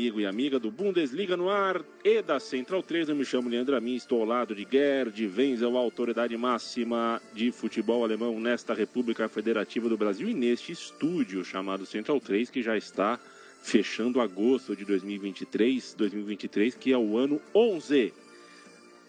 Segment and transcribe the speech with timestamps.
[0.00, 3.10] Amigo e amiga do Bundesliga no ar e da Central 3.
[3.10, 8.02] Eu me chamo Leandro Amin, estou ao lado de Gerd Wenzel, autoridade máxima de futebol
[8.02, 13.20] alemão nesta República Federativa do Brasil e neste estúdio chamado Central 3, que já está
[13.62, 18.10] fechando agosto de 2023, 2023 que é o ano 11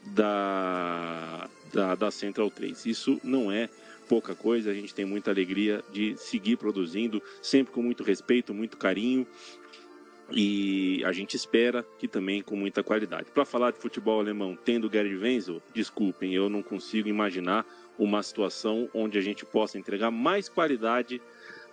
[0.07, 2.85] da, da, da Central 3.
[2.85, 3.69] Isso não é
[4.09, 8.75] pouca coisa, a gente tem muita alegria de seguir produzindo, sempre com muito respeito, muito
[8.75, 9.25] carinho.
[10.31, 13.31] E a gente espera que também com muita qualidade.
[13.33, 17.65] Para falar de futebol alemão, tendo Gary Wenzel, desculpem, eu não consigo imaginar
[17.99, 21.21] uma situação onde a gente possa entregar mais qualidade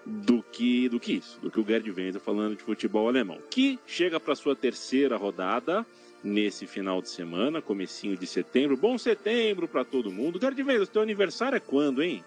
[0.05, 3.79] do que do que isso, do que o Gerd Wenzel falando de futebol alemão, que
[3.87, 5.85] chega para sua terceira rodada
[6.23, 8.77] nesse final de semana, comecinho de setembro.
[8.77, 10.41] Bom setembro para todo mundo.
[10.41, 12.25] Gerd Wenzel, teu aniversário é quando, hein?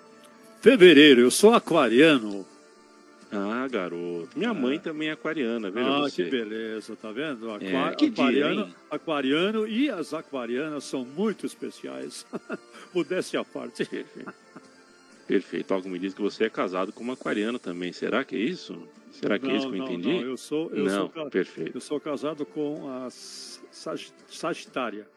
[0.62, 2.46] Fevereiro, eu sou aquariano.
[3.32, 4.30] Ah, garoto.
[4.36, 6.26] Minha mãe também é aquariana, veja Ah, você.
[6.26, 7.50] que beleza, tá vendo?
[7.52, 8.76] Aqua- É, que dia, aquariano, hein?
[8.90, 12.26] aquariano e as aquarianas são muito especiais.
[12.94, 13.86] Modéstia à parte.
[13.86, 14.34] Perfeito.
[15.28, 15.74] Perfeito.
[15.74, 17.94] Algo me diz que você é casado com uma aquariana também.
[17.94, 18.86] Será que é isso?
[19.12, 20.10] Será que é isso que eu não, entendi?
[20.10, 21.78] não, eu sou, eu Não, sou, perfeito.
[21.78, 25.08] eu sou casado com a Sag- Sagitária.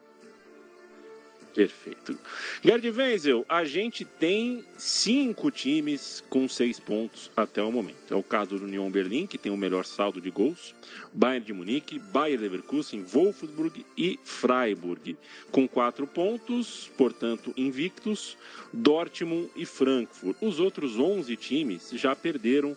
[1.55, 2.19] Perfeito.
[2.61, 8.13] Gerd Wenzel, a gente tem cinco times com seis pontos até o momento.
[8.13, 10.75] É o caso do Union Berlim, que tem o melhor saldo de gols,
[11.13, 15.17] Bayern de Munique, Bayer Leverkusen, Wolfsburg e Freiburg,
[15.49, 18.37] com quatro pontos, portanto invictos,
[18.73, 20.35] Dortmund e Frankfurt.
[20.41, 22.75] Os outros 11 times já perderam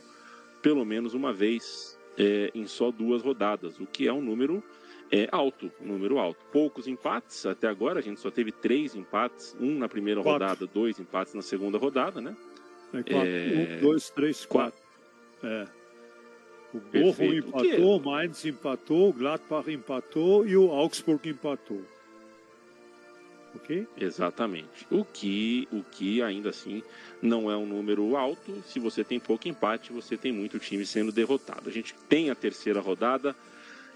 [0.63, 4.63] pelo menos uma vez é, em só duas rodadas, o que é um número
[5.11, 6.45] é alto, número alto.
[6.53, 10.45] Poucos empates até agora, a gente só teve três empates, um na primeira Quatro.
[10.47, 12.37] rodada, dois empates na segunda rodada, né?
[12.93, 14.81] É quatro, É, Um, dois, três, quatro.
[15.43, 15.67] É.
[16.75, 21.83] O Bochum empatou, o Mainz empatou, o Gladbach empatou e o Augsburg empatou.
[23.55, 23.87] Ok?
[23.99, 24.87] Exatamente.
[24.91, 26.83] O que, o que ainda assim
[27.23, 28.63] não é um número alto.
[28.67, 31.69] Se você tem pouco empate, você tem muito time sendo derrotado.
[31.69, 33.35] A gente tem a terceira rodada.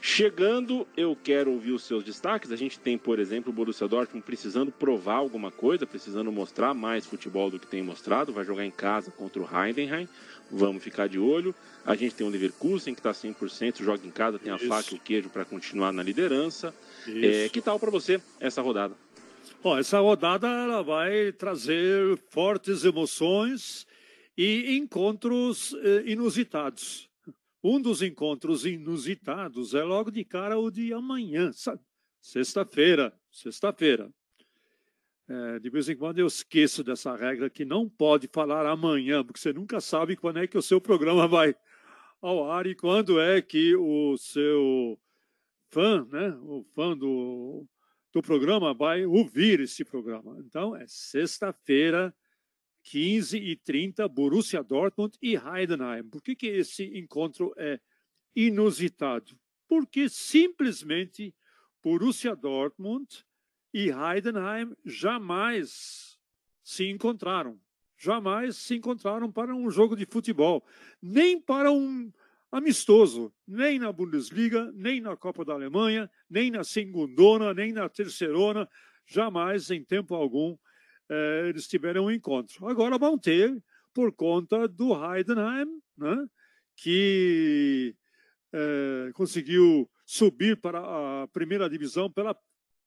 [0.04, 2.50] Chegando, eu quero ouvir os seus destaques.
[2.50, 7.06] A gente tem, por exemplo, o Borussia Dortmund precisando provar alguma coisa, precisando mostrar mais
[7.06, 8.32] futebol do que tem mostrado.
[8.32, 10.08] Vai jogar em casa contra o Heidenheim.
[10.50, 11.54] Vamos ficar de olho.
[11.86, 14.66] A gente tem o Leverkusen, que está 100%, joga em casa, tem a Isso.
[14.66, 16.74] faca e o queijo para continuar na liderança.
[17.06, 18.96] É, que tal para você essa rodada?
[19.62, 23.86] Ó, essa rodada ela vai trazer fortes emoções
[24.36, 27.11] e encontros eh, inusitados.
[27.62, 31.80] Um dos encontros inusitados é logo de cara o de amanhã, sabe?
[32.20, 34.12] Sexta-feira, sexta-feira.
[35.28, 39.40] Eh, de vez em quando eu esqueço dessa regra que não pode falar amanhã, porque
[39.40, 41.54] você nunca sabe quando é que o seu programa vai
[42.20, 44.98] ao ar e quando é que o seu
[45.68, 47.66] fã, né, o fã do,
[48.12, 50.36] do programa vai ouvir esse programa.
[50.46, 52.14] Então, é sexta-feira,
[52.84, 56.04] 15 e 30, Borussia Dortmund e Heidenheim.
[56.08, 57.80] Por que, que esse encontro é
[58.34, 59.38] inusitado?
[59.68, 61.34] Porque simplesmente
[61.82, 63.24] Borussia Dortmund
[63.72, 66.18] e Heidenheim jamais
[66.62, 67.60] se encontraram.
[67.96, 70.64] Jamais se encontraram para um jogo de futebol,
[71.00, 72.12] nem para um
[72.50, 78.68] amistoso, nem na Bundesliga, nem na Copa da Alemanha, nem na segundona, nem na terceirona,
[79.06, 80.56] jamais em tempo algum
[81.12, 82.66] eh, eles tiveram um encontro.
[82.66, 83.62] Agora vão ter
[83.92, 86.26] por conta do Heidenheim, né,
[86.74, 87.94] que
[88.50, 92.34] eh, conseguiu subir para a primeira divisão pela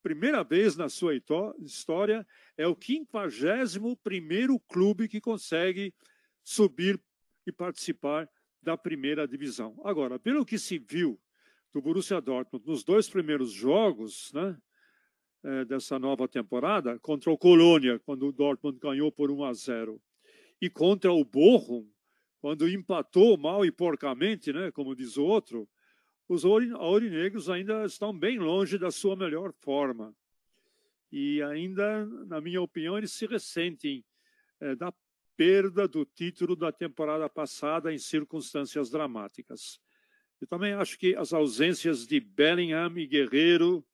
[0.01, 2.25] primeira vez na sua história.
[2.57, 5.93] É o 51 primeiro clube que consegue
[6.43, 6.99] subir
[7.45, 8.27] e participar
[8.59, 9.79] da primeira divisão.
[9.83, 11.19] Agora, pelo que se viu
[11.71, 14.57] do Borussia Dortmund nos dois primeiros jogos né,
[15.45, 20.01] eh, dessa nova temporada, contra o Colônia, quando o Dortmund ganhou por 1 a 0,
[20.59, 21.87] e contra o Bochum,
[22.39, 25.69] quando empatou mal e porcamente, né, como diz o outro,
[26.27, 30.15] os auri- aurinegros ainda estão bem longe da sua melhor forma.
[31.11, 34.03] E ainda, na minha opinião, eles se ressentem
[34.59, 34.91] eh, da
[35.37, 39.79] perda do título da temporada passada em circunstâncias dramáticas.
[40.41, 43.85] Eu também acho que as ausências de Bellingham e Guerreiro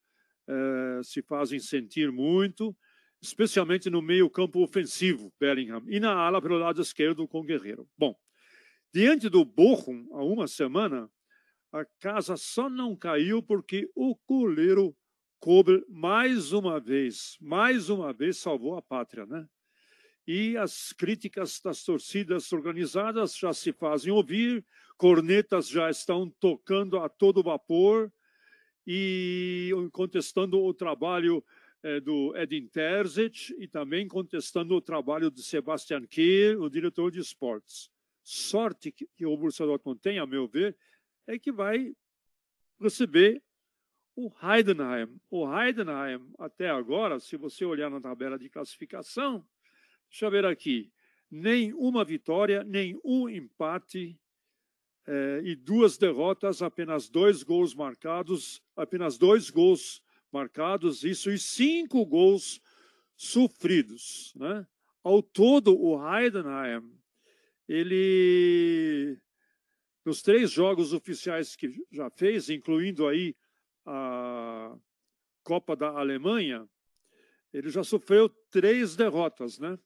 [0.47, 2.75] eh, se fazem sentir muito.
[3.21, 7.87] especialmente no meio campo ofensivo, Bellingham, e na ala pelo lado esquerdo com Guerreiro.
[7.95, 8.15] Bom,
[8.93, 11.07] diante do Bochum, há uma semana,
[11.71, 14.95] a casa só não caiu porque o goleiro
[15.39, 19.47] Kober, mais uma vez, mais uma vez salvou a pátria, né?
[20.27, 24.63] E as críticas das torcidas organizadas já se fazem ouvir,
[24.97, 28.11] cornetas já estão tocando a todo vapor
[28.85, 31.43] e contestando o trabalho
[31.83, 37.19] eh, do Edin Terzic e também contestando o trabalho de Sebastian Kehl, o diretor de
[37.19, 37.89] esportes.
[38.23, 40.77] Sorte que, que o Borussia Dortmund tem, a meu ver,
[41.25, 41.95] é que vai
[42.79, 43.41] receber
[44.15, 45.19] o Heidenheim.
[45.29, 49.45] O Heidenheim, até agora, se você olhar na tabela de classificação,
[50.09, 50.91] deixa eu ver aqui,
[51.29, 54.19] nem uma vitória, nem um empate
[55.07, 60.01] eh, e duas derrotas, apenas dois gols marcados, apenas dois gols
[60.31, 62.61] marcados, isso e cinco gols
[63.15, 64.33] sofridos.
[64.35, 64.65] Né?
[65.03, 66.91] Ao todo, o Heidenheim,
[67.67, 69.17] ele,
[70.05, 73.35] nos três jogos oficiais que já fez, incluindo aí
[73.85, 74.75] a
[75.43, 76.69] Copa da Alemanha,
[77.53, 79.77] ele já sofreu três derrotas, né?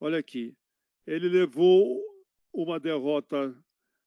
[0.00, 0.56] Olha aqui,
[1.06, 2.02] ele levou
[2.52, 3.54] uma derrota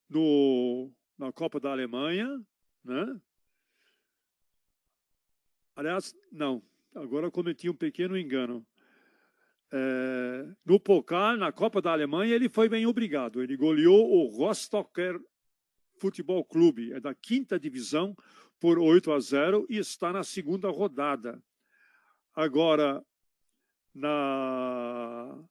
[0.09, 2.41] no, na Copa da Alemanha,
[2.83, 3.19] né?
[5.75, 6.63] Aliás, não,
[6.95, 8.65] agora cometi um pequeno engano.
[9.71, 13.43] É, no Pokal, na Copa da Alemanha, ele foi bem obrigado.
[13.43, 15.19] Ele goleou o Rostocker
[15.99, 18.15] Futebol Clube, é da quinta divisão,
[18.59, 21.41] por 8 a 0 e está na segunda rodada.
[22.35, 23.03] Agora,
[23.93, 25.43] na,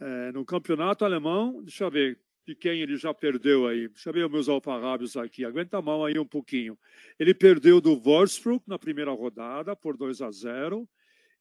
[0.00, 3.86] é, no campeonato alemão, deixa eu ver de quem ele já perdeu aí.
[3.86, 5.44] Os meus alfarrábios aqui.
[5.44, 6.78] Aguenta a mão aí um pouquinho.
[7.18, 10.88] Ele perdeu do Wolfsburg na primeira rodada por 2 a 0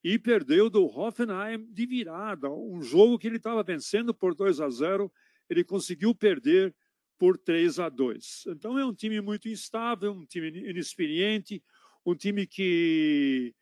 [0.04, 2.50] e perdeu do Hoffenheim de virada.
[2.50, 5.12] Um jogo que ele estava vencendo por 2 a 0
[5.50, 6.74] ele conseguiu perder
[7.18, 8.46] por 3 a 2.
[8.48, 11.64] Então é um time muito instável, um time inexperiente,
[12.06, 13.54] um time que,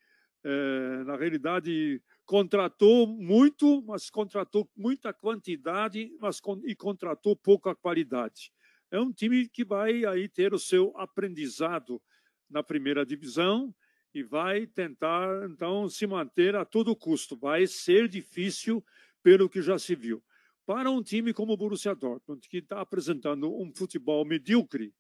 [0.43, 8.51] é, na realidade, contratou muito, mas contratou muita quantidade, mas e contratou pouca qualidade.
[8.89, 12.01] É um time que vai aí ter o seu aprendizado
[12.49, 13.73] na primeira divisão
[14.13, 17.37] e vai tentar então se manter a todo custo.
[17.37, 18.83] Vai ser difícil
[19.23, 20.21] pelo que já se viu
[20.65, 24.93] para um time como o Borussia Dortmund, que está apresentando um futebol medíocre,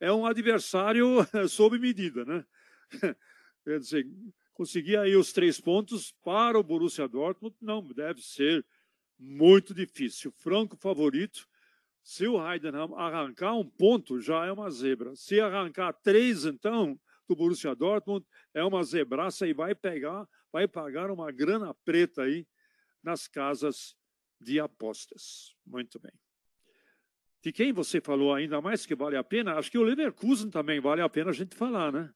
[0.00, 1.06] é um adversário
[1.48, 2.44] sob medida, né?
[3.64, 4.06] Quer dizer,
[4.60, 8.62] conseguir aí os três pontos para o Borussia Dortmund não deve ser
[9.18, 10.30] muito difícil.
[10.32, 11.48] Franco favorito.
[12.02, 15.16] Se o Heidenheim arrancar um ponto, já é uma zebra.
[15.16, 21.10] Se arrancar três, então, do Borussia Dortmund, é uma zebraça e vai pegar, vai pagar
[21.10, 22.46] uma grana preta aí
[23.02, 23.96] nas casas
[24.38, 25.54] de apostas.
[25.64, 26.12] Muito bem.
[27.42, 29.54] De quem você falou ainda mais que vale a pena?
[29.54, 32.12] Acho que o Leverkusen também vale a pena a gente falar, né?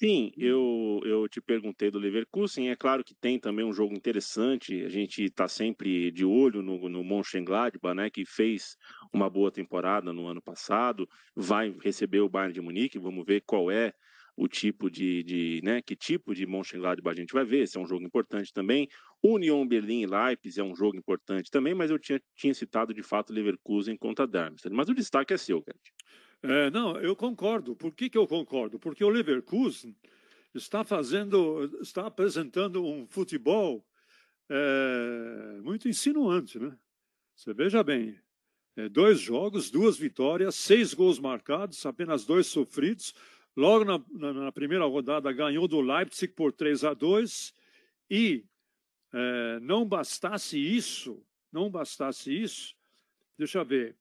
[0.00, 2.70] Sim, eu, eu te perguntei do Leverkusen.
[2.70, 4.84] É claro que tem também um jogo interessante.
[4.84, 8.76] A gente está sempre de olho no, no Mönchengladbach, né, que fez
[9.12, 11.08] uma boa temporada no ano passado.
[11.34, 12.96] Vai receber o Bayern de Munique.
[12.96, 13.92] Vamos ver qual é
[14.36, 17.80] o tipo de, de né, que tipo de Mönchengladbach a gente vai ver, esse é
[17.80, 18.86] um jogo importante também.
[19.20, 23.02] Union Berlim e Leipzig é um jogo importante também, mas eu tinha, tinha citado de
[23.02, 24.72] fato Leverkusen contra Darmstadt.
[24.72, 25.90] Mas o destaque é seu, Gert.
[26.42, 27.74] É, não, eu concordo.
[27.74, 28.78] Por que, que eu concordo?
[28.78, 29.94] Porque o Leverkusen
[30.54, 33.84] está fazendo, está apresentando um futebol
[34.48, 36.76] é, muito insinuante, né?
[37.34, 38.18] Você veja bem,
[38.76, 43.14] é, dois jogos, duas vitórias, seis gols marcados, apenas dois sofridos.
[43.56, 47.52] Logo na, na, na, primeira rodada, ganhou do Leipzig por 3 a 2
[48.08, 48.44] e
[49.12, 52.76] é, não bastasse isso, não bastasse isso,
[53.36, 53.96] deixa eu ver,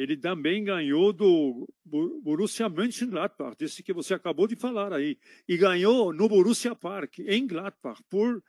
[0.00, 6.10] ele também ganhou do Borussia Mönchengladbach, desse que você acabou de falar aí, e ganhou
[6.10, 8.42] no Borussia Park, em Gladbach, por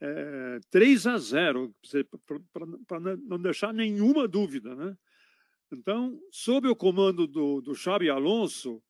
[0.00, 1.74] é, 3 a 0,
[2.86, 4.74] para não deixar nenhuma dúvida.
[4.74, 4.96] Né?
[5.70, 8.82] Então, sob o comando do, do Xabi Alonso,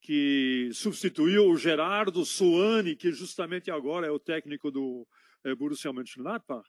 [0.00, 5.04] que substituiu o Gerardo Suani, que justamente agora é o técnico do
[5.42, 6.68] é, Borussia Mönchengladbach.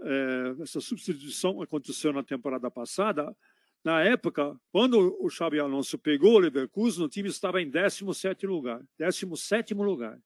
[0.00, 3.36] É, essa substituição aconteceu na temporada passada.
[3.84, 8.82] Na época, quando o Xabi Alonso pegou o Leverkusen, o time estava em 17 lugar,
[8.98, 10.18] 17 lugar.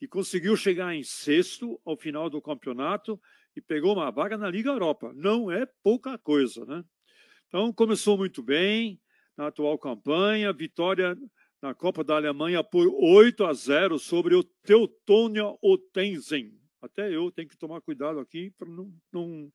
[0.00, 3.20] E conseguiu chegar em sexto ao final do campeonato
[3.54, 5.12] e pegou uma vaga na Liga Europa.
[5.14, 6.84] Não é pouca coisa, né?
[7.46, 9.00] Então, começou muito bem,
[9.36, 11.16] na atual campanha, vitória
[11.62, 16.52] na Copa da Alemanha por 8 a 0 sobre o Teutonia Otensen.
[16.82, 19.52] Até eu tenho que tomar cuidado aqui para não, não,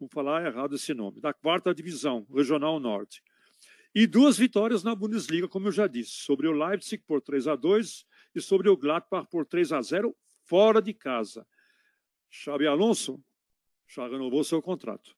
[0.00, 1.20] não falar errado esse nome.
[1.20, 3.22] Da quarta divisão, Regional Norte.
[3.94, 7.56] E duas vitórias na Bundesliga, como eu já disse, sobre o Leipzig por 3 a
[7.56, 11.46] 2 e sobre o Gladbach por 3 a 0 fora de casa.
[12.30, 13.22] Xabi Alonso
[13.86, 15.16] já renovou seu contrato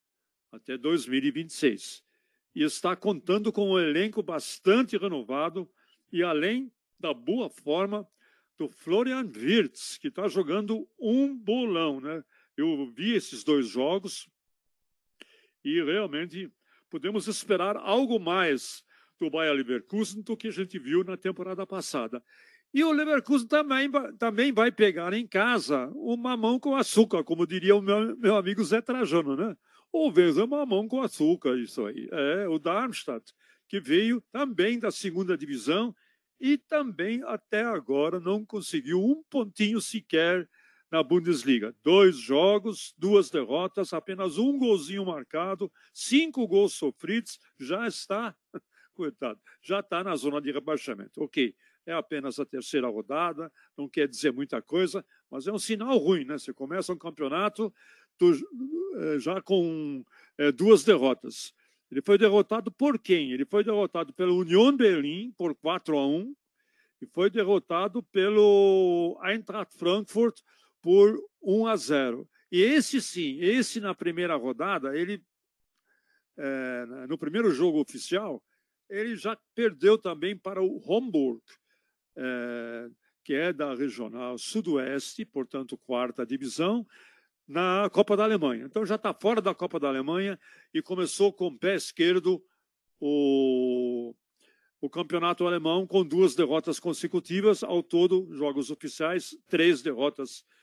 [0.52, 2.04] até 2026
[2.54, 5.70] e está contando com um elenco bastante renovado
[6.12, 8.06] e além da boa forma
[8.58, 12.00] do Florian Wirtz, que está jogando um bolão.
[12.00, 12.22] Né?
[12.56, 14.28] Eu vi esses dois jogos
[15.64, 16.50] e realmente
[16.88, 18.85] podemos esperar algo mais
[19.19, 22.23] do Bayer Leverkusen do que a gente viu na temporada passada.
[22.73, 27.75] E o Leverkusen também, também vai pegar em casa o mamão com açúcar, como diria
[27.75, 29.57] o meu, meu amigo Zé Trajano, né?
[29.93, 32.09] Ou veja mamão com açúcar, isso aí.
[32.12, 33.33] É o Darmstadt,
[33.69, 35.95] que veio também da segunda divisão
[36.40, 40.49] e também até agora não conseguiu um pontinho sequer
[40.90, 41.75] na Bundesliga.
[41.82, 48.35] Dois jogos, duas derrotas, apenas um golzinho marcado, cinco gols sofridos, já está,
[48.94, 51.23] coitado, já está na zona de rebaixamento.
[51.23, 51.54] Ok,
[51.87, 56.25] é apenas a terceira rodada, não quer dizer muita coisa, mas é um sinal ruim,
[56.25, 56.38] né?
[56.38, 57.73] Você começa um campeonato
[58.18, 58.32] tu,
[58.97, 60.04] eh, já com
[60.37, 61.54] é, duas derrotas.
[61.90, 63.32] Ele foi derrotado por quem?
[63.32, 66.35] Ele foi derrotado pelo Union Berlim por 4 a 1
[67.02, 70.40] e foi derrotado pelo Eintracht Frankfurt
[70.80, 72.28] por 1 a 0.
[72.50, 75.22] E esse sim, esse na primeira rodada, ele
[76.37, 78.42] é, no primeiro jogo oficial,
[78.88, 81.40] ele já perdeu também para o Homburg
[82.16, 82.88] é,
[83.22, 86.87] que é da regional sudoeste, portanto, quarta divisão,
[87.46, 88.64] na Copa da Alemanha.
[88.64, 90.38] Então já está fora da Copa da Alemanha
[90.72, 92.42] e começou com o pé esquerdo
[92.99, 94.14] o,
[94.80, 100.60] o campeonato alemão com duas derrotas consecutivas, ao todo, jogos oficiais, três derrotas consecutivas.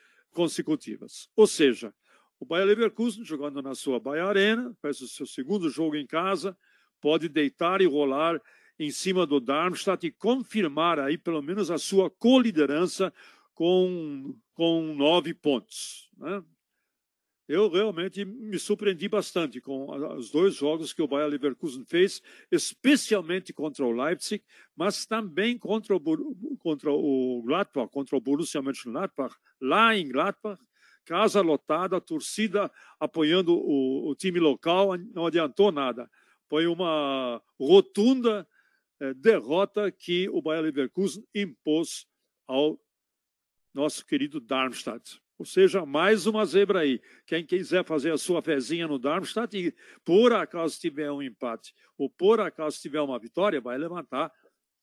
[1.36, 1.94] Ou seja,
[2.39, 6.58] o Bayer Leverkusen, jogando na sua Bayer Arena, faz o seu segundo jogo em casa,
[7.01, 8.39] pode deitar e rolar
[8.79, 13.12] em cima do Darmstadt e confirmar aí pelo menos a sua coliderança
[13.53, 16.10] com, com nove pontos.
[16.17, 16.44] Né?
[17.48, 23.54] Eu realmente me surpreendi bastante com os dois jogos que o Bayer Leverkusen fez, especialmente
[23.54, 24.44] contra o Leipzig,
[24.75, 30.62] mas também contra o, contra o Gladbach, contra o Borussia Mönchengladbach, lá em Gladbach,
[31.06, 36.12] casa lotada, torcida apoiando o, o time local, não adiantou nada.
[36.50, 38.46] Foi uma rotunda
[39.00, 42.06] é, derrota que o Bayer Leverkusen impôs
[42.46, 42.77] ao
[43.74, 45.22] nosso querido Darmstadt.
[45.38, 47.00] Ou seja, mais uma zebra aí.
[47.25, 52.10] Quem quiser fazer a sua fezinha no Darmstadt e por acaso tiver um empate ou
[52.10, 54.32] por acaso tiver uma vitória, vai levantar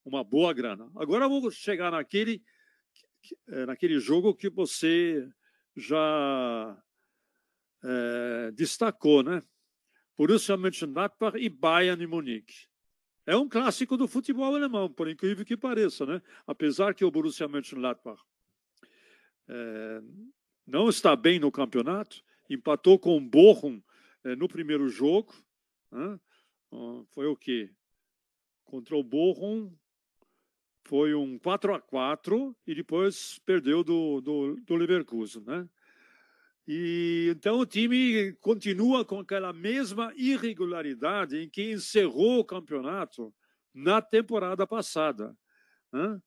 [0.05, 0.91] uma boa grana.
[0.97, 2.43] Agora vamos chegar naquele,
[3.49, 5.29] é, naquele jogo que você
[5.77, 6.83] já
[7.83, 9.43] é, destacou, né?
[10.17, 12.69] Borussia Mönchengladbach e Bayern de Munique.
[13.27, 16.23] É um clássico do futebol alemão, por incrível que pareça, né?
[16.47, 18.23] Apesar que o Borussia Mönchengladbach
[19.49, 20.01] é,
[20.67, 23.83] não está bem no campeonato, empatou com o Bochum
[24.25, 25.35] é, no primeiro jogo,
[25.91, 26.19] né?
[27.11, 27.71] foi o quê?
[28.65, 29.73] Contra o Bochum
[30.87, 35.69] foi um 4 a 4 e depois perdeu do, do, do Leverkusen, né?
[36.67, 43.35] E então o time continua com aquela mesma irregularidade em que encerrou o campeonato
[43.73, 45.37] na temporada passada.
[45.93, 46.21] Né?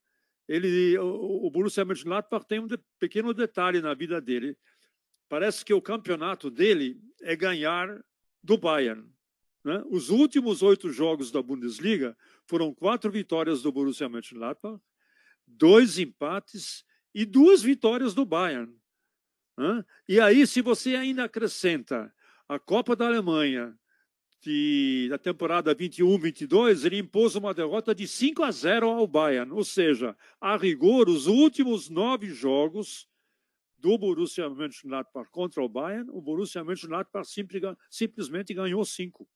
[0.48, 4.58] Ele, o, o Borussia Mönchengladbach tem um de, pequeno detalhe na vida dele.
[5.27, 8.04] Parece que o campeonato dele é ganhar
[8.42, 9.06] do Bayern.
[9.63, 9.84] Né?
[9.89, 14.82] Os últimos oito jogos da Bundesliga foram quatro vitórias do Borussia Mönchengladbach,
[15.46, 18.74] dois empates e duas vitórias do Bayern.
[20.08, 22.13] E aí, se você ainda acrescenta
[22.48, 23.77] a Copa da Alemanha
[24.41, 29.51] de, da temporada 21-22, ele impôs uma derrota de 5 a 0 ao Bayern.
[29.51, 33.08] Ou seja, a rigor, os últimos nove jogos
[33.77, 37.27] do Borussia Mönchengladbach contra o Bayern, o Borussia Mönchengladbach
[37.89, 39.27] simplesmente ganhou cinco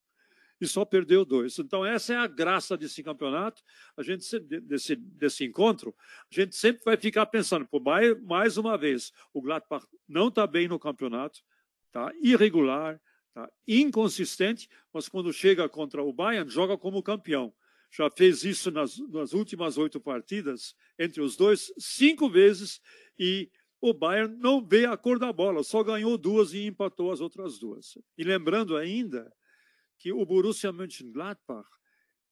[0.59, 1.57] e só perdeu dois.
[1.57, 3.63] Então, essa é a graça desse campeonato,
[3.97, 5.95] a gente desse, desse encontro.
[6.31, 10.45] A gente sempre vai ficar pensando, por mais, mais uma vez, o Gladbach não está
[10.45, 11.41] bem no campeonato,
[11.87, 17.53] está irregular, está inconsistente, mas quando chega contra o Bayern, joga como campeão.
[17.89, 22.79] Já fez isso nas, nas últimas oito partidas, entre os dois, cinco vezes,
[23.17, 23.49] e
[23.81, 27.57] o Bayern não vê a cor da bola, só ganhou duas e empatou as outras
[27.57, 27.97] duas.
[28.17, 29.31] E lembrando ainda
[29.97, 31.67] que o Borussia Mönchengladbach,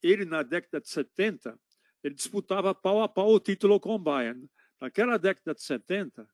[0.01, 1.59] ele na década de 70,
[2.03, 4.49] ele disputava pau a pau o título com o Bayern.
[4.79, 6.27] Naquela década de 70,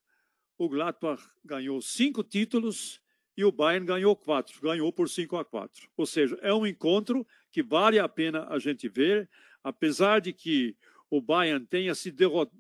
[0.58, 3.02] o Gladbach ganhou cinco títulos
[3.38, 5.90] e o Bayern ganhou quatro, ganhou por 5 a 4.
[5.98, 9.30] Ou seja, é um encontro que vale a pena a gente ver,
[9.64, 10.76] apesar de que
[11.10, 12.14] o Bayern tenha se,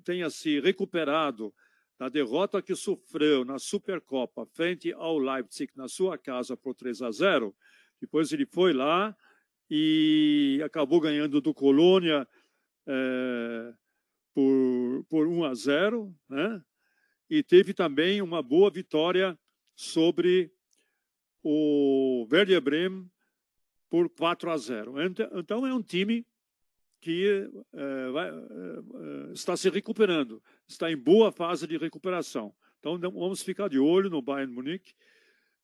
[0.03, 1.53] tenha se recuperado
[1.97, 7.11] da derrota que sofreu na Supercopa frente ao Leipzig na sua casa por 3 a
[7.11, 7.55] 0.
[8.01, 9.15] Depois ele foi lá
[9.69, 12.27] e acabou ganhando do Colônia
[12.85, 13.73] é,
[14.33, 16.61] por, por 1 a 0, né?
[17.29, 19.37] E teve também uma boa vitória
[19.73, 20.51] sobre
[21.47, 23.07] o Werder Bremen
[23.87, 24.95] por 4 a 0.
[25.35, 26.25] Então é um time
[26.99, 32.51] que é, vai, é, está se recuperando, está em boa fase de recuperação.
[32.79, 34.95] Então vamos ficar de olho no Bayern Munique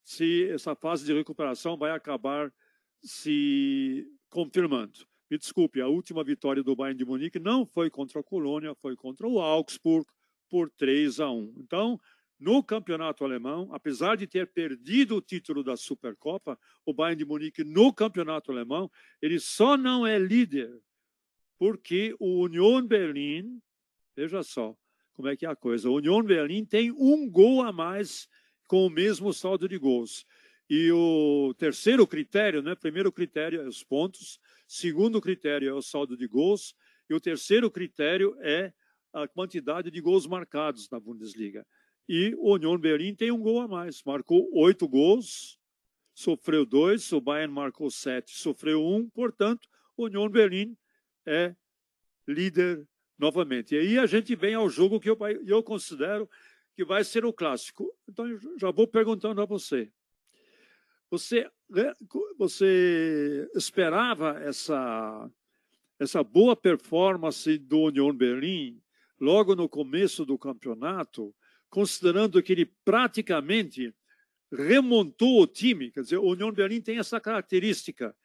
[0.04, 2.54] se essa fase de recuperação vai acabar
[3.02, 5.00] se confirmando.
[5.32, 8.96] Me desculpe, a última vitória do Bayern de Munique não foi contra a Colônia, foi
[8.96, 10.06] contra o Augsburg
[10.48, 11.56] por 3 a 1.
[11.58, 12.00] Então,
[12.42, 17.64] no campeonato alemão, apesar de ter perdido o título da Supercopa, o Bayern de Munique
[17.64, 18.90] no campeonato alemão,
[19.22, 20.82] ele só não é líder
[21.60, 23.62] porque o Union Berlin,
[24.16, 24.76] veja só
[25.14, 28.28] como é que é a coisa, o Union Berlin tem um gol a mais
[28.66, 30.26] com o mesmo saldo de gols.
[30.68, 32.74] E o terceiro critério, né?
[32.74, 36.74] Primeiro critério é os pontos, segundo critério é o saldo de gols
[37.08, 38.74] e o terceiro critério é
[39.14, 41.68] a quantidade de gols marcados na Bundesliga.
[42.08, 44.04] E o Union Berlim tem um gol a mais.
[44.04, 45.60] Marcou oito gols,
[46.14, 47.12] sofreu dois.
[47.12, 49.10] O Bayern marcou sete, sofreu um.
[49.10, 50.76] Portanto, o Union Berlim
[51.26, 51.56] é
[52.28, 52.86] líder
[53.18, 53.76] novamente.
[53.76, 56.30] E aí a gente vem ao jogo que eu, eu considero
[56.76, 57.94] que vai ser o clássico.
[58.10, 58.26] Então,
[58.58, 59.92] já vou perguntando a você.
[61.10, 61.94] Você, né,
[62.38, 65.30] você esperava essa,
[66.00, 68.82] essa boa performance do Union Berlim
[69.20, 71.36] logo no começo do campeonato?
[71.72, 73.96] Considerando que ele praticamente
[74.52, 75.90] remontou o time.
[75.90, 78.16] Quer dizer, o União Berlim tem essa característica.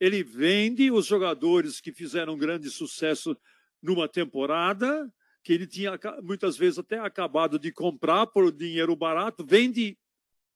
[0.00, 3.36] Ele vende os jogadores que fizeram grande sucesso
[3.80, 5.12] numa temporada,
[5.42, 9.98] que ele tinha muitas vezes até acabado de comprar por dinheiro barato, vende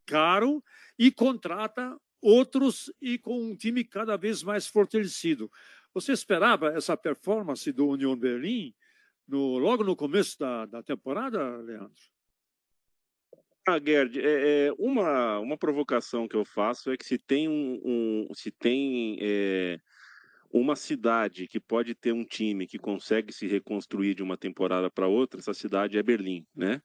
[0.07, 0.65] caro
[0.99, 5.53] e contrata outros e com um time cada vez mais fortalecido.
[5.93, 8.75] Você esperava essa performance do União Berlim
[9.27, 12.18] no, logo no começo da, da temporada, Leandro?
[13.71, 18.27] Ah, Gerd, é, é, uma, uma provocação que eu faço é que se tem um,
[18.31, 19.79] um se tem é,
[20.51, 25.07] uma cidade que pode ter um time que consegue se reconstruir de uma temporada para
[25.07, 26.81] outra, essa cidade é Berlim, né?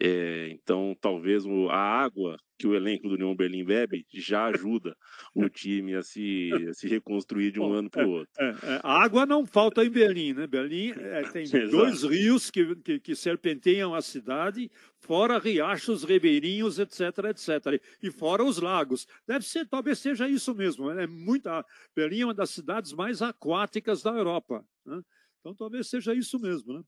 [0.00, 4.96] É, então, talvez a água que o elenco do União Berlim bebe já ajuda
[5.34, 8.32] o time a se, a se reconstruir de um Bom, ano para o é, outro.
[8.38, 10.46] É, é, a água não falta em Berlim, né?
[10.46, 17.00] Berlim é, tem dois rios que, que, que, serpenteiam a cidade, fora riachos, ribeirinhos, etc,
[17.30, 17.82] etc.
[18.02, 19.06] E fora os lagos.
[19.26, 20.92] Deve ser, talvez seja isso mesmo.
[20.92, 21.04] Né?
[21.04, 24.64] É muita, Berlim é uma das cidades mais aquáticas da Europa.
[24.84, 25.00] Né?
[25.40, 26.82] Então, talvez seja isso mesmo, né?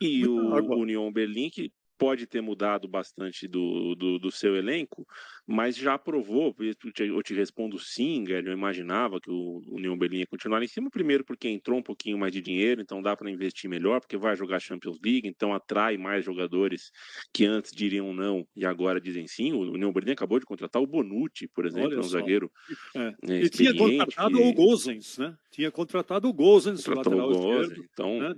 [0.00, 5.06] E o União Berlim, que pode ter mudado bastante do, do, do, seu elenco,
[5.46, 10.18] mas já provou, eu te, eu te respondo sim, eu imaginava que o União Berlim
[10.18, 13.30] ia continuar em cima, primeiro porque entrou um pouquinho mais de dinheiro, então dá para
[13.30, 16.90] investir melhor, porque vai jogar Champions League, então atrai mais jogadores
[17.32, 20.86] que antes diriam não e agora dizem sim, o União Berlim acabou de contratar o
[20.86, 22.50] Bonucci, por exemplo, é um zagueiro
[22.94, 23.14] é.
[23.22, 24.44] Né, e tinha contratado que...
[24.44, 25.36] o Gozens, né?
[25.50, 28.20] Tinha contratado o Gozens, lateral o Gozens, esquerdo, então...
[28.20, 28.34] Né?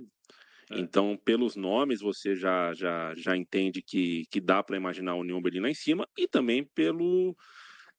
[0.71, 0.79] É.
[0.79, 5.41] Então, pelos nomes, você já, já, já entende que, que dá para imaginar o União
[5.41, 7.35] Berlim lá em cima, e também pelo.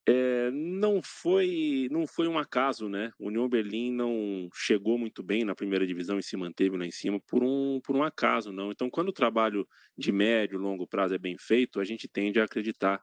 [0.07, 3.11] É, não foi não foi um acaso, né?
[3.19, 6.91] O União Berlim não chegou muito bem na primeira divisão e se manteve lá em
[6.91, 8.71] cima por um, por um acaso, não.
[8.71, 12.45] Então, quando o trabalho de médio, longo prazo é bem feito, a gente tende a
[12.45, 12.99] acreditar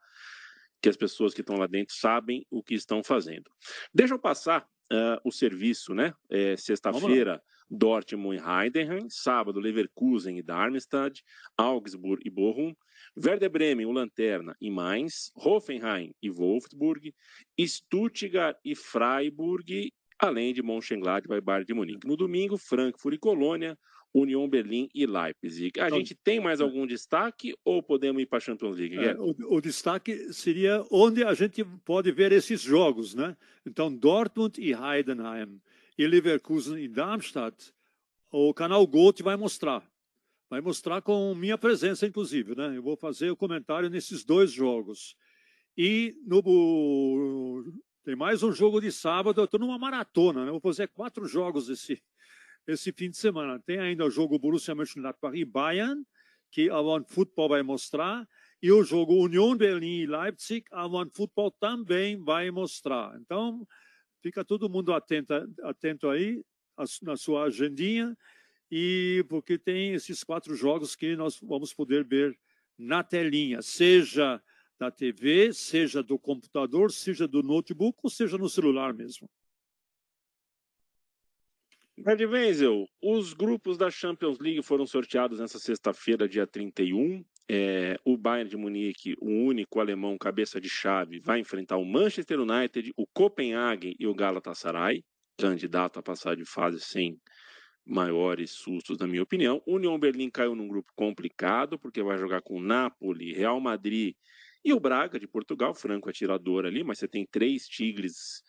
[0.83, 3.49] que as pessoas que estão lá dentro sabem o que estão fazendo.
[3.95, 6.13] Deixa eu passar uh, o serviço, né?
[6.29, 11.23] É, Sexta-feira Dortmund e Heidenheim, sábado Leverkusen e Darmstadt,
[11.57, 12.75] Augsburg e Bochum,
[13.17, 17.15] Werder Bremen, o Lanterna e Mainz, Hoffenheim e Wolfsburg,
[17.61, 22.07] Stuttgart e Freiburg, além de Mönchengladbach e Bayern de Munique.
[22.07, 23.79] No domingo, Frankfurt e Colônia,
[24.13, 25.79] União Berlim e Leipzig.
[25.79, 26.63] A então, gente tem mais é.
[26.63, 28.97] algum destaque ou podemos ir para a Champions League?
[28.97, 33.37] É, o, o, destaque seria onde a gente pode ver esses jogos, né?
[33.67, 35.61] Então, Dortmund e Heidenheim
[35.99, 37.75] e Leverkusen e Darmstadt,
[38.31, 39.83] o canal Gold vai mostrar.
[40.49, 42.55] Vai mostrar com minha presença, inclusive.
[42.55, 42.77] Né?
[42.77, 45.17] Eu vou fazer o comentário nesses dois jogos.
[45.77, 47.65] E no,
[48.05, 49.41] tem mais um jogo de sábado.
[49.41, 50.43] Eu estou numa maratona.
[50.43, 50.49] Né?
[50.49, 52.01] Eu vou fazer quatro jogos esse,
[52.67, 53.59] esse fim de semana.
[53.59, 56.05] Tem ainda o jogo Borussia Mönchengladbach-Bayern,
[56.51, 58.27] que a One Football vai mostrar,
[58.63, 63.19] e o jogo Union Berlim e Leipzig, a One Football também vai mostrar.
[63.21, 63.67] Então,
[64.23, 66.43] fica todo mundo atento, atento aí
[67.03, 68.17] na sua agendinha,
[68.71, 72.39] e porque tem esses quatro jogos que nós vamos poder ver
[72.77, 74.41] na telinha, seja
[74.79, 79.29] da TV, seja do computador, seja do notebook ou seja no celular mesmo.
[82.07, 87.25] Ed Wenzel, os grupos da Champions League foram sorteados nessa sexta-feira, dia 31.
[87.49, 92.41] É, o Bayern de Munique, o único alemão cabeça de chave, vai enfrentar o Manchester
[92.41, 95.05] United, o Copenhagen e o Galatasaray,
[95.39, 97.17] candidato a passar de fase sem
[97.87, 99.63] maiores sustos, na minha opinião.
[99.67, 104.15] União Berlim caiu num grupo complicado, porque vai jogar com Napoli, Real Madrid
[104.65, 108.43] e o Braga de Portugal, franco atirador ali, mas você tem três tigres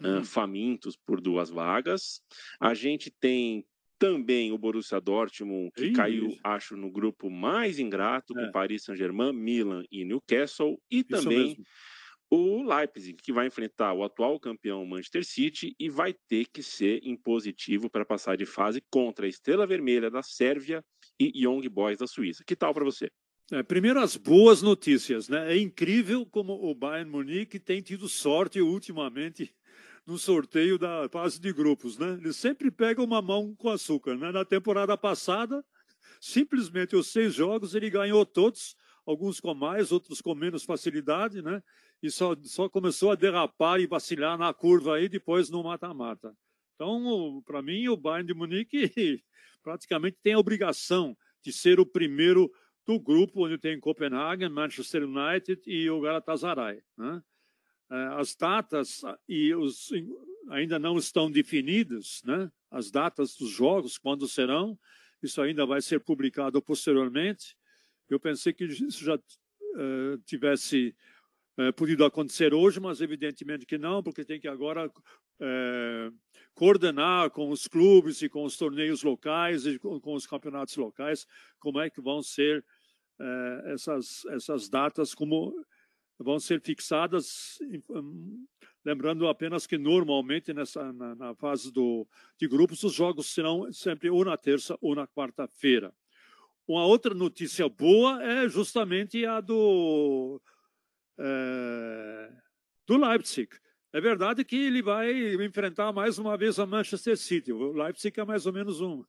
[0.00, 2.20] uh, famintos por duas vagas.
[2.60, 3.64] A gente tem
[3.98, 8.44] também o Borussia Dortmund, que Ih, caiu, acho, no grupo mais ingrato, é.
[8.44, 11.64] com Paris Saint-Germain, Milan e Newcastle, e Isso também mesmo.
[12.30, 17.00] o Leipzig, que vai enfrentar o atual campeão Manchester City e vai ter que ser
[17.04, 20.84] impositivo para passar de fase contra a Estrela Vermelha da Sérvia
[21.18, 22.42] e Young Boys da Suíça.
[22.44, 23.10] Que tal para você?
[23.52, 25.28] É, primeiro, as boas notícias.
[25.28, 25.54] Né?
[25.54, 29.54] É incrível como o Bayern Munique tem tido sorte ultimamente
[30.06, 31.98] no sorteio da fase de grupos.
[31.98, 32.18] Né?
[32.20, 34.16] Ele sempre pega uma mão com açúcar.
[34.16, 34.30] Né?
[34.30, 35.64] Na temporada passada,
[36.20, 41.62] simplesmente os seis jogos ele ganhou todos, alguns com mais, outros com menos facilidade, né?
[42.02, 46.34] e só, só começou a derrapar e vacilar na curva aí depois no mata-mata.
[46.74, 49.22] Então, para mim, o Bayern de Munique
[49.62, 52.50] praticamente tem a obrigação de ser o primeiro
[52.86, 56.82] do grupo onde tem Copenhagen, Manchester United e o Galatasaray.
[56.96, 57.22] Né?
[57.94, 59.92] É, as datas ah, e os,
[60.50, 62.50] ainda não estão definidas, né?
[62.68, 64.76] as datas dos jogos, quando serão,
[65.22, 67.56] isso ainda vai ser publicado posteriormente.
[68.10, 70.92] Eu pensei que isso já uh, tivesse
[71.56, 76.18] uh, podido acontecer hoje, mas evidentemente que não, porque tem que agora uh,
[76.52, 81.28] coordenar com os clubes e com os torneios locais e com, com os campeonatos locais
[81.60, 82.64] como é que vão ser
[83.72, 85.54] essas, essas datas como
[86.18, 87.58] vão ser fixadas,
[87.90, 88.46] hum,
[88.84, 92.06] lembrando apenas que normalmente nessa na, na, fase do,
[92.38, 95.92] de grupos os jogos serão sempre ou na terça ou na quarta-feira.
[96.66, 100.40] Uma outra notícia boa é justamente a do
[101.18, 102.32] é,
[102.86, 103.48] do Leipzig.
[103.92, 107.52] É verdade que ele vai enfrentar mais uma vez a Manchester City.
[107.52, 109.04] O Leipzig é mais ou menos um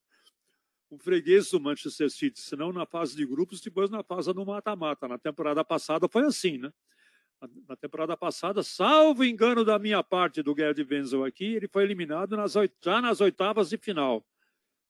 [0.92, 5.08] um freguês do Manchester City, senão na fase de grupos, depois na fase do mata-mata.
[5.08, 6.72] Na temporada passada foi assim, né?
[7.68, 12.36] Na temporada passada, salvo engano da minha parte do Gerd Wenzel aqui, ele foi eliminado
[12.36, 14.26] nas já nas oitavas de final.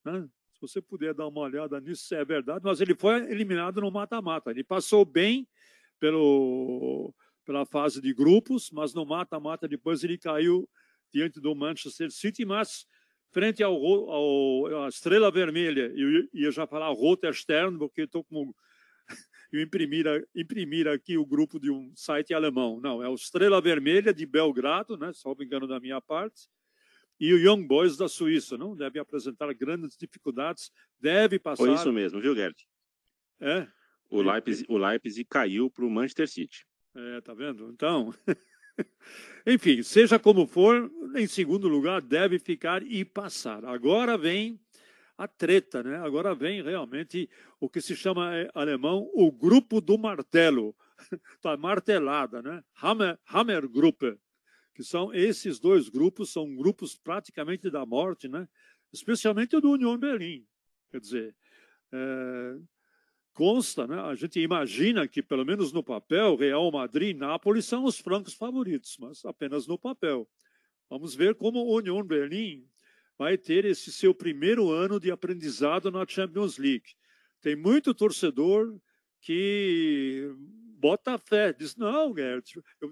[0.03, 0.27] Né?
[0.53, 4.51] Se você puder dar uma olhada nisso, é verdade, mas ele foi eliminado no mata-mata.
[4.51, 5.47] Ele passou bem
[5.99, 10.69] pelo, pela fase de grupos, mas no mata-mata depois ele caiu
[11.12, 12.86] diante do Manchester City, mas
[13.31, 18.53] frente ao, ao, à Estrela Vermelha, eu ia já falar Roter Stern, porque estou com
[19.55, 22.79] eu imprimir, imprimir aqui o grupo de um site alemão.
[22.81, 26.47] Não, é o Estrela Vermelha de Belgrado, né, só me engano da minha parte,
[27.19, 28.57] e o Young Boys da Suíça.
[28.57, 31.63] Não deve apresentar grandes dificuldades, deve passar.
[31.63, 32.55] Foi isso mesmo, viu, Gerd?
[33.39, 33.67] É.
[34.09, 36.65] O Leipzig, o Leipzig caiu para o Manchester City.
[36.95, 37.69] É, tá vendo?
[37.71, 38.13] Então.
[39.47, 43.63] Enfim, seja como for, em segundo lugar deve ficar e passar.
[43.63, 44.59] Agora vem
[45.17, 45.97] a treta, né?
[45.97, 50.75] Agora vem realmente o que se chama em é, alemão o grupo do martelo,
[51.41, 52.63] tá martelada, né?
[52.82, 54.17] Hammer, Hammergruppe,
[54.73, 58.47] que são esses dois grupos, são grupos praticamente da morte, né?
[58.91, 60.45] Especialmente do União Berlim,
[60.91, 61.36] quer dizer,
[61.91, 62.58] é,
[63.34, 63.99] consta, né?
[63.99, 68.34] a gente imagina que, pelo menos no papel, Real Madrid e Nápoles são os francos
[68.34, 70.28] favoritos, mas apenas no papel.
[70.89, 72.65] Vamos ver como o Union Berlim
[73.17, 76.95] vai ter esse seu primeiro ano de aprendizado na Champions League.
[77.41, 78.78] Tem muito torcedor
[79.21, 80.32] que
[80.78, 82.45] bota fé, diz, não, Gert,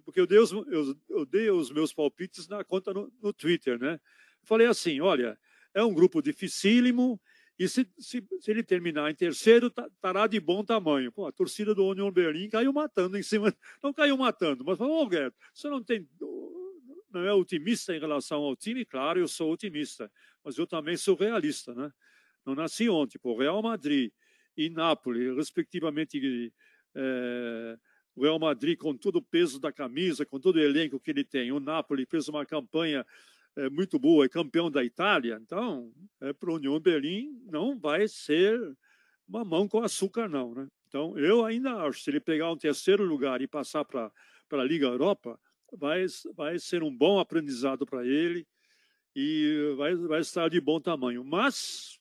[0.04, 3.78] porque eu dei, os, eu, eu dei os meus palpites na conta no, no Twitter,
[3.78, 4.00] né?
[4.44, 5.38] Falei assim, olha,
[5.74, 7.22] é um grupo dificílimo,
[7.58, 11.12] e se, se, se ele terminar em terceiro, estará tá, de bom tamanho.
[11.12, 13.54] Pô, a torcida do Union Berlim caiu matando em cima.
[13.84, 16.08] Não caiu matando, mas falou, ô, Guedes, você não tem.
[17.13, 18.84] Não é otimista em relação ao time?
[18.86, 20.12] Claro, eu sou otimista,
[20.43, 21.91] mas eu também sou realista, né?
[22.45, 23.19] Não nasci ontem.
[23.19, 24.12] Pô, Real Madrid
[24.58, 26.52] e Nápoles, respectivamente.
[26.95, 27.78] É,
[28.15, 31.23] o Real Madrid, com todo o peso da camisa, com todo o elenco que ele
[31.23, 33.06] tem, o Napoli fez uma campanha
[33.56, 38.08] é muito boa, é campeão da Itália, então é, para o União Berlim não vai
[38.08, 38.60] ser
[39.28, 40.56] mamão com açúcar, não.
[40.56, 40.67] Né?
[40.88, 44.12] Então eu ainda acho, se ele pegar um terceiro lugar e passar para
[44.52, 45.39] a Liga Europa,
[45.78, 46.06] vai,
[46.36, 48.48] vai ser um bom aprendizado para ele
[49.16, 51.24] e vai, vai estar de bom tamanho.
[51.24, 52.00] Mas,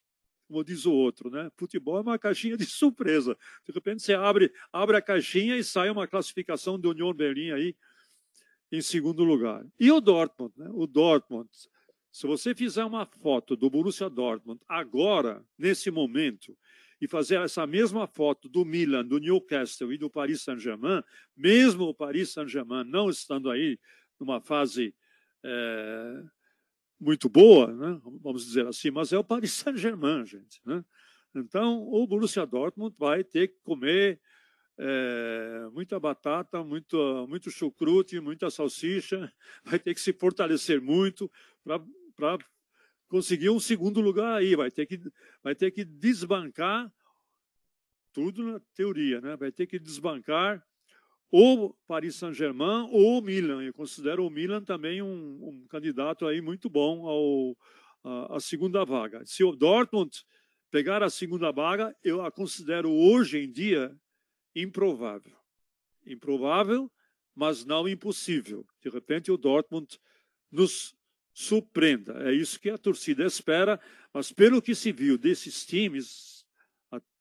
[0.48, 1.50] como diz o outro, né?
[1.56, 3.36] futebol é uma caixinha de surpresa.
[3.66, 7.76] De repente você abre, abre a caixinha e sai uma classificação do União Berlim aí
[8.70, 9.64] em segundo lugar.
[9.78, 10.68] E o Dortmund, né?
[10.72, 11.48] o Dortmund.
[12.10, 16.56] Se você fizer uma foto do Borussia Dortmund agora, nesse momento,
[17.02, 21.02] e fazer essa mesma foto do Milan, do Newcastle e do Paris Saint-Germain,
[21.36, 23.76] mesmo o Paris Saint-Germain não estando aí
[24.20, 24.94] numa fase
[25.42, 26.22] é,
[27.00, 28.00] muito boa, né?
[28.20, 30.60] vamos dizer assim, mas é o Paris Saint-Germain, gente.
[30.64, 30.84] Né?
[31.34, 34.20] Então, o Borussia Dortmund vai ter que comer
[34.78, 39.28] é, muita batata, muito, muito chucrute, muita salsicha,
[39.66, 41.28] vai ter que se fortalecer muito
[41.64, 42.38] para
[43.12, 44.98] conseguir um segundo lugar aí, vai ter que,
[45.42, 46.90] vai ter que desbancar
[48.10, 49.36] tudo na teoria, né?
[49.36, 50.66] vai ter que desbancar
[51.30, 53.62] ou Paris Saint-Germain ou Milan.
[53.62, 57.54] Eu considero o Milan também um, um candidato aí muito bom ao
[58.02, 59.22] a, a, segunda vaga.
[59.26, 60.24] Se o Dortmund
[60.70, 63.94] pegar a segunda vaga, eu a considero hoje em dia
[64.56, 65.36] improvável.
[66.06, 66.90] Improvável,
[67.34, 68.66] mas não impossível.
[68.80, 70.00] De repente o Dortmund
[70.50, 70.96] nos
[71.32, 72.28] surpreenda.
[72.28, 73.80] É isso que a torcida espera,
[74.12, 76.44] mas pelo que se viu desses times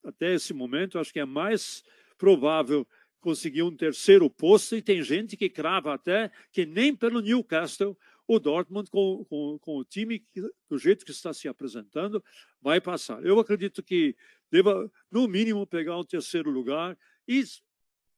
[0.04, 1.82] até esse momento, acho que é mais
[2.18, 2.86] provável
[3.20, 7.96] conseguir um terceiro posto e tem gente que crava até que nem pelo Newcastle
[8.26, 12.22] o Dortmund com, com, com o time que, do jeito que está se apresentando
[12.60, 13.24] vai passar.
[13.24, 14.16] Eu acredito que
[14.50, 17.42] deva no mínimo pegar o terceiro lugar e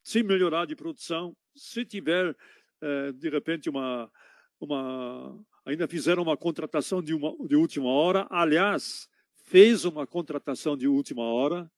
[0.03, 2.37] se melhorar de produção, se tiver
[2.81, 4.11] eh, de repente uma
[4.61, 9.09] uma ainda fizeram uma contratação de, uma, de última hora, aliás
[9.45, 11.71] fez uma contratação de última hora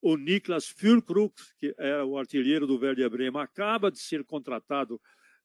[0.00, 5.00] o Niklas Füllkrug, que é o artilheiro do Werder Bremen, acaba de ser contratado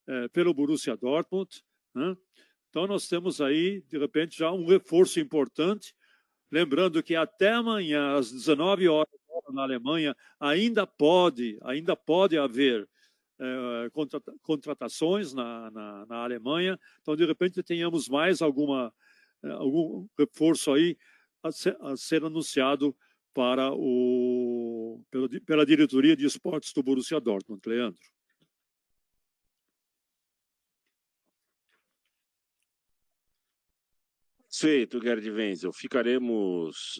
[0.08, 1.64] é, pelo Borussia Dortmund.
[1.96, 2.16] Né?
[2.70, 5.96] Então, nós temos aí, de repente, já um reforço importante.
[6.52, 9.10] Lembrando que até amanhã, às 19 horas
[9.52, 12.88] na Alemanha, ainda pode, ainda pode haver
[13.42, 13.90] é,
[14.42, 16.80] contratações na, na, na, Alemanha.
[17.02, 18.94] Então, de repente, tenhamos mais alguma,
[19.44, 20.96] é, algum reforço aí
[21.42, 22.96] a ser, a ser anunciado
[23.34, 27.62] para o, pela, pela diretoria de esportes do Borussia Dortmund.
[27.66, 28.00] Leandro.
[34.54, 35.72] Feito, Gerd Wenzel.
[35.72, 37.00] Ficaremos,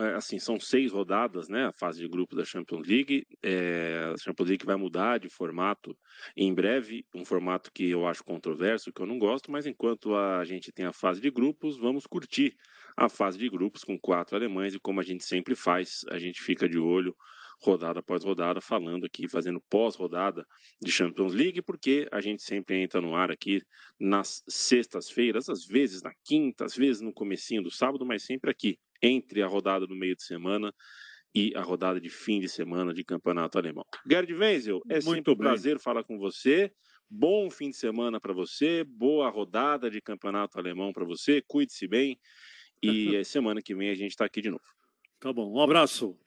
[0.00, 1.66] é, assim, são seis rodadas, né?
[1.66, 3.24] A fase de grupo da Champions League.
[3.40, 5.96] É, a Champions League vai mudar de formato
[6.36, 10.44] em breve, um formato que eu acho controverso, que eu não gosto, mas enquanto a
[10.44, 12.56] gente tem a fase de grupos, vamos curtir
[12.96, 16.42] a fase de grupos com quatro alemães e como a gente sempre faz, a gente
[16.42, 17.14] fica de olho
[17.60, 20.46] rodada após rodada, falando aqui, fazendo pós-rodada
[20.80, 23.60] de Champions League, porque a gente sempre entra no ar aqui
[23.98, 28.78] nas sextas-feiras, às vezes na quinta, às vezes no comecinho do sábado, mas sempre aqui,
[29.02, 30.72] entre a rodada do meio de semana
[31.34, 33.84] e a rodada de fim de semana de campeonato alemão.
[34.10, 35.48] Gerd Wenzel, é Muito sempre um bem.
[35.48, 36.72] prazer falar com você.
[37.10, 42.18] Bom fim de semana para você, boa rodada de campeonato alemão para você, cuide-se bem
[42.82, 44.62] e semana que vem a gente está aqui de novo.
[45.18, 46.18] Tá bom, um abraço.